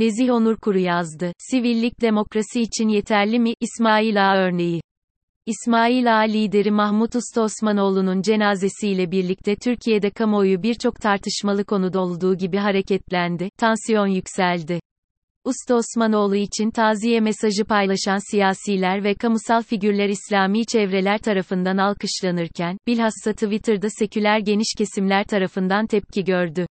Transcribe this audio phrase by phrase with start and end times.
[0.00, 1.32] Nezih Onur Kuru yazdı.
[1.38, 3.52] Sivillik demokrasi için yeterli mi?
[3.60, 4.80] İsmail Ağa örneği.
[5.46, 12.56] İsmail Ağa lideri Mahmut Usta Osmanoğlu'nun cenazesiyle birlikte Türkiye'de kamuoyu birçok tartışmalı konuda olduğu gibi
[12.56, 14.80] hareketlendi, tansiyon yükseldi.
[15.44, 23.32] Usta Osmanoğlu için taziye mesajı paylaşan siyasiler ve kamusal figürler İslami çevreler tarafından alkışlanırken, bilhassa
[23.32, 26.66] Twitter'da seküler geniş kesimler tarafından tepki gördü.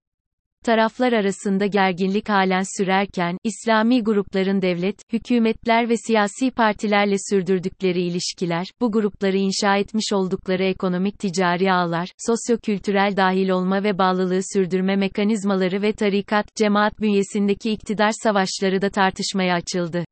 [0.64, 8.92] Taraflar arasında gerginlik halen sürerken, İslami grupların devlet, hükümetler ve siyasi partilerle sürdürdükleri ilişkiler, bu
[8.92, 15.92] grupları inşa etmiş oldukları ekonomik ticari ağlar, sosyokültürel dahil olma ve bağlılığı sürdürme mekanizmaları ve
[15.92, 20.04] tarikat, cemaat bünyesindeki iktidar savaşları da tartışmaya açıldı.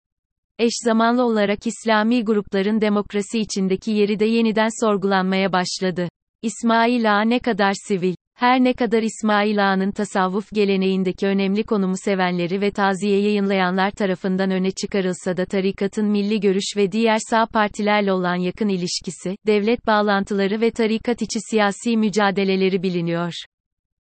[0.59, 6.09] Eş zamanlı olarak İslami grupların demokrasi içindeki yeri de yeniden sorgulanmaya başladı.
[6.43, 12.61] İsmail Ağa ne kadar sivil, her ne kadar İsmail Ağa'nın tasavvuf geleneğindeki önemli konumu sevenleri
[12.61, 18.35] ve taziye yayınlayanlar tarafından öne çıkarılsa da tarikatın milli görüş ve diğer sağ partilerle olan
[18.35, 23.33] yakın ilişkisi, devlet bağlantıları ve tarikat içi siyasi mücadeleleri biliniyor.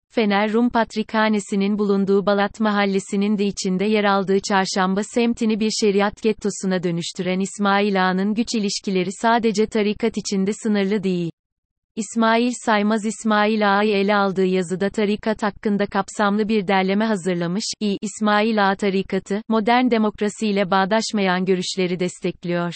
[0.09, 6.83] Fener Rum Patrikhanesi'nin bulunduğu Balat Mahallesi'nin de içinde yer aldığı çarşamba semtini bir şeriat gettosuna
[6.83, 11.31] dönüştüren İsmail Ağa'nın güç ilişkileri sadece tarikat içinde sınırlı değil.
[11.98, 17.64] İsmail Saymaz İsmail Ağa'yı ele aldığı yazıda tarikat hakkında kapsamlı bir derleme hazırlamış.
[17.81, 17.98] İ.
[18.02, 22.73] İsmail Ağa tarikatı, modern demokrasiyle bağdaşmayan görüşleri destekliyor.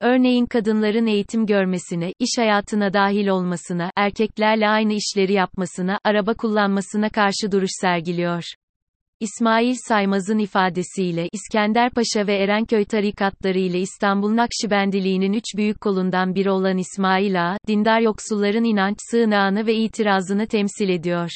[0.00, 7.52] Örneğin kadınların eğitim görmesine, iş hayatına dahil olmasına, erkeklerle aynı işleri yapmasına, araba kullanmasına karşı
[7.52, 8.44] duruş sergiliyor.
[9.20, 16.78] İsmail Saymaz'ın ifadesiyle İskenderpaşa ve Erenköy tarikatları ile İstanbul Nakşibendiliğinin üç büyük kolundan biri olan
[16.78, 21.30] İsmail Ağa, dindar yoksulların inanç sığınağını ve itirazını temsil ediyor.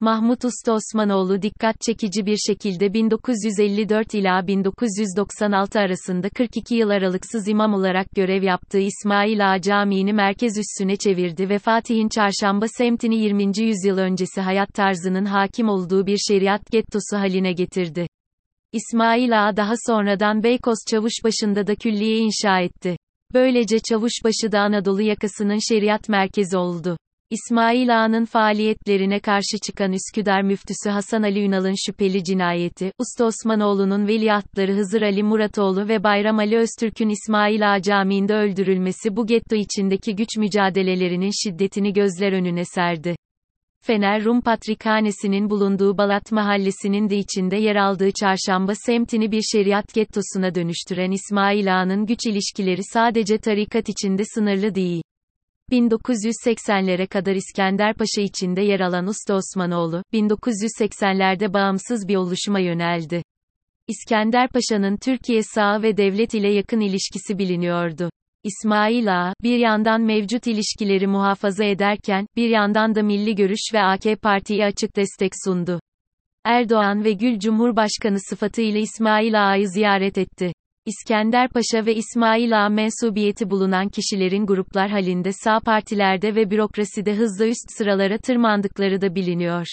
[0.00, 7.74] Mahmut Usta Osmanoğlu dikkat çekici bir şekilde 1954 ila 1996 arasında 42 yıl aralıksız imam
[7.74, 13.44] olarak görev yaptığı İsmail Ağa Camii'ni merkez üssüne çevirdi ve Fatih'in çarşamba semtini 20.
[13.44, 18.06] yüzyıl öncesi hayat tarzının hakim olduğu bir şeriat gettosu haline getirdi.
[18.72, 22.96] İsmail Ağa daha sonradan Beykoz Çavuşbaşı'nda da külliye inşa etti.
[23.34, 26.96] Böylece Çavuşbaşı da Anadolu yakasının şeriat merkezi oldu.
[27.30, 34.72] İsmail Ağa'nın faaliyetlerine karşı çıkan Üsküdar müftüsü Hasan Ali Ünal'ın şüpheli cinayeti, Usta Osmanoğlu'nun veliahtları
[34.72, 40.36] Hızır Ali Muratoğlu ve Bayram Ali Öztürk'ün İsmail Ağa Camii'nde öldürülmesi bu getto içindeki güç
[40.36, 43.16] mücadelelerinin şiddetini gözler önüne serdi.
[43.84, 50.54] Fener Rum Patrikhanesi'nin bulunduğu Balat Mahallesi'nin de içinde yer aldığı çarşamba semtini bir şeriat gettosuna
[50.54, 55.02] dönüştüren İsmail Ağa'nın güç ilişkileri sadece tarikat içinde sınırlı değil.
[55.72, 63.22] 1980'lere kadar İskenderpaşa içinde yer alan Usta Osmanoğlu, 1980'lerde bağımsız bir oluşuma yöneldi.
[63.88, 68.10] İskenderpaşa'nın Türkiye sağı ve devlet ile yakın ilişkisi biliniyordu.
[68.44, 74.22] İsmail Ağa, bir yandan mevcut ilişkileri muhafaza ederken, bir yandan da milli görüş ve AK
[74.22, 75.80] Parti'ye açık destek sundu.
[76.44, 80.52] Erdoğan ve Gül Cumhurbaşkanı sıfatıyla İsmail Ağa'yı ziyaret etti.
[80.88, 87.46] İskender Paşa ve İsmail Ağa mensubiyeti bulunan kişilerin gruplar halinde sağ partilerde ve bürokraside hızla
[87.46, 89.66] üst sıralara tırmandıkları da biliniyor.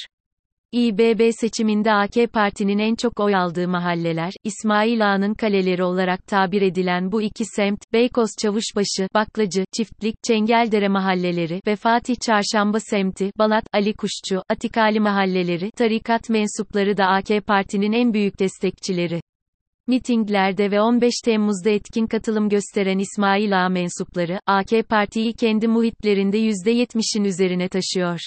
[0.71, 7.11] İBB seçiminde AK Parti'nin en çok oy aldığı mahalleler, İsmail Ağa'nın kaleleri olarak tabir edilen
[7.11, 13.93] bu iki semt, Beykoz Çavuşbaşı, Baklacı, Çiftlik, Çengeldere mahalleleri ve Fatih Çarşamba semti, Balat, Ali
[13.93, 19.21] Kuşçu, Atikali mahalleleri, tarikat mensupları da AK Parti'nin en büyük destekçileri.
[19.87, 27.23] Mitinglerde ve 15 Temmuz'da etkin katılım gösteren İsmail Ağa mensupları, AK Parti'yi kendi muhitlerinde %70'in
[27.23, 28.19] üzerine taşıyor.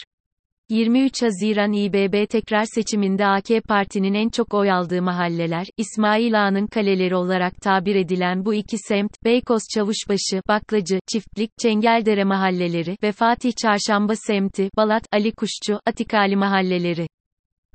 [0.70, 7.16] 23 Haziran İBB tekrar seçiminde AK Parti'nin en çok oy aldığı mahalleler, İsmail Ağa'nın kaleleri
[7.16, 14.16] olarak tabir edilen bu iki semt, Beykoz Çavuşbaşı, Baklacı, Çiftlik, Çengeldere mahalleleri ve Fatih Çarşamba
[14.16, 17.06] semti, Balat, Ali Kuşçu, Atikali mahalleleri.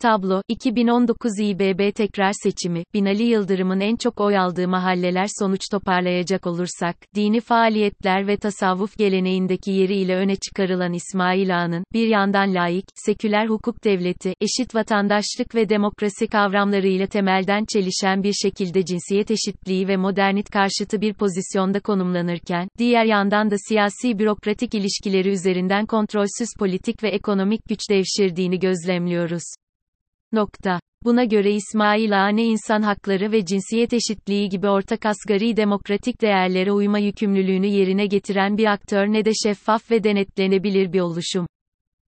[0.03, 6.95] Tablo, 2019 İBB tekrar seçimi, Binali Yıldırım'ın en çok oy aldığı mahalleler sonuç toparlayacak olursak,
[7.15, 13.83] dini faaliyetler ve tasavvuf geleneğindeki yeriyle öne çıkarılan İsmail Ağa'nın, bir yandan laik, seküler hukuk
[13.83, 21.01] devleti, eşit vatandaşlık ve demokrasi kavramlarıyla temelden çelişen bir şekilde cinsiyet eşitliği ve modernit karşıtı
[21.01, 27.79] bir pozisyonda konumlanırken, diğer yandan da siyasi bürokratik ilişkileri üzerinden kontrolsüz politik ve ekonomik güç
[27.89, 29.43] devşirdiğini gözlemliyoruz.
[30.33, 30.79] Nokta.
[31.03, 36.71] Buna göre İsmail Ağa ne insan hakları ve cinsiyet eşitliği gibi ortak asgari demokratik değerlere
[36.71, 41.47] uyma yükümlülüğünü yerine getiren bir aktör ne de şeffaf ve denetlenebilir bir oluşum.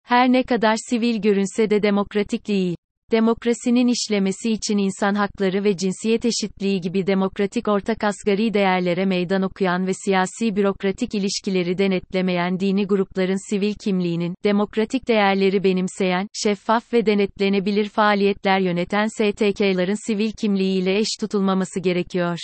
[0.04, 2.75] Her ne kadar sivil görünse de demokratik değil.
[3.11, 9.87] Demokrasinin işlemesi için insan hakları ve cinsiyet eşitliği gibi demokratik ortak asgari değerlere meydan okuyan
[9.87, 17.89] ve siyasi bürokratik ilişkileri denetlemeyen dini grupların sivil kimliğinin, demokratik değerleri benimseyen, şeffaf ve denetlenebilir
[17.89, 22.37] faaliyetler yöneten STK'ların sivil kimliğiyle eş tutulmaması gerekiyor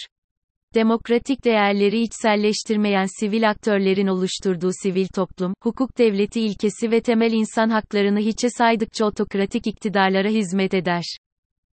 [0.76, 8.20] demokratik değerleri içselleştirmeyen sivil aktörlerin oluşturduğu sivil toplum, hukuk devleti ilkesi ve temel insan haklarını
[8.20, 11.18] hiçe saydıkça otokratik iktidarlara hizmet eder.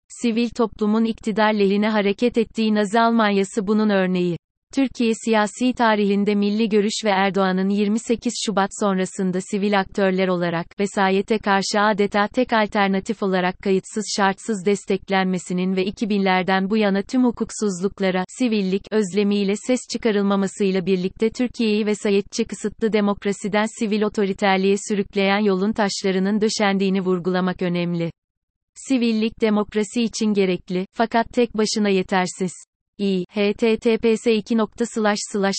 [0.09, 4.37] Sivil toplumun iktidar lehine hareket ettiği Nazi Almanyası bunun örneği.
[4.75, 11.81] Türkiye siyasi tarihinde milli görüş ve Erdoğan'ın 28 Şubat sonrasında sivil aktörler olarak vesayete karşı
[11.81, 19.53] adeta tek alternatif olarak kayıtsız şartsız desteklenmesinin ve 2000'lerden bu yana tüm hukuksuzluklara sivillik özlemiyle
[19.57, 28.11] ses çıkarılmamasıyla birlikte Türkiye'yi vesayetçi kısıtlı demokrasiden sivil otoriterliğe sürükleyen yolun taşlarının döşendiğini vurgulamak önemli.
[28.75, 32.53] Sivillik demokrasi için gerekli, fakat tek başına yetersiz
[32.99, 34.69] i https 2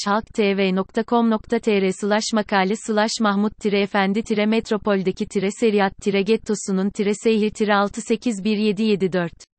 [0.08, 7.50] halktv.com.tr slash makale slash mahmut tire efendi tire metropoldeki tire seriyat tire gettosunun tire seyir
[7.50, 9.59] tire 6817774